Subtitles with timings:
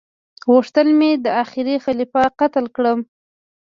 [0.51, 2.99] غوښتل مي دا اخيري خليفه قتل کړم